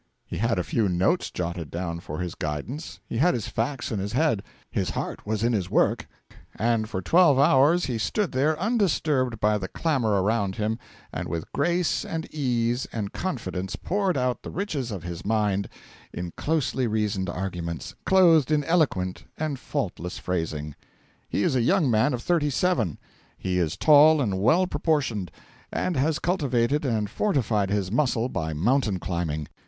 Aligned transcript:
He 0.25 0.37
had 0.37 0.57
a 0.57 0.63
few 0.63 0.89
notes 0.89 1.29
jotted 1.29 1.69
down 1.69 1.99
for 1.99 2.17
his 2.17 2.33
guidance; 2.33 2.99
he 3.07 3.17
had 3.19 3.35
his 3.35 3.47
facts 3.47 3.91
in 3.91 3.99
his 3.99 4.13
head; 4.13 4.41
his 4.71 4.89
heart 4.89 5.27
was 5.27 5.43
in 5.43 5.53
his 5.53 5.69
work; 5.69 6.07
and 6.55 6.89
for 6.89 7.03
twelve 7.03 7.37
hours 7.37 7.85
he 7.85 7.99
stood 7.99 8.31
there, 8.31 8.59
undisturbed 8.59 9.39
by 9.39 9.59
the 9.59 9.67
clamour 9.67 10.23
around 10.23 10.55
him, 10.55 10.79
and 11.13 11.27
with 11.27 11.51
grace 11.51 12.03
and 12.03 12.25
ease 12.33 12.87
and 12.91 13.13
confidence 13.13 13.75
poured 13.75 14.17
out 14.17 14.41
the 14.41 14.49
riches 14.49 14.89
of 14.89 15.03
his 15.03 15.23
mind, 15.23 15.69
in 16.11 16.31
closely 16.35 16.87
reasoned 16.87 17.29
arguments, 17.29 17.93
clothed 18.03 18.49
in 18.49 18.63
eloquent 18.63 19.25
and 19.37 19.59
faultless 19.59 20.17
phrasing. 20.17 20.73
He 21.29 21.43
is 21.43 21.55
a 21.55 21.61
young 21.61 21.91
man 21.91 22.15
of 22.15 22.23
thirty 22.23 22.49
seven. 22.49 22.97
He 23.37 23.59
is 23.59 23.77
tall 23.77 24.19
and 24.19 24.41
well 24.41 24.65
proportioned, 24.65 25.29
and 25.71 25.95
has 25.95 26.17
cultivated 26.17 26.85
and 26.85 27.07
fortified 27.07 27.69
his 27.69 27.91
muscle 27.91 28.29
by 28.29 28.51
mountain 28.53 28.97
climbing. 28.97 29.47